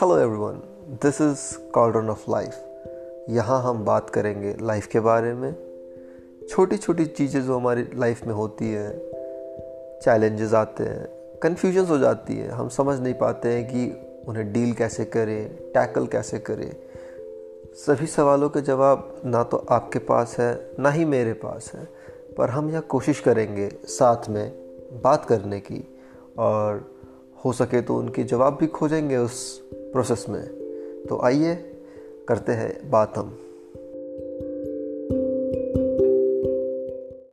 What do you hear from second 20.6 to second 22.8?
ना ही मेरे पास है। पर हम यह